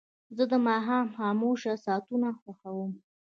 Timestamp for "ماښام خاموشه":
0.67-1.73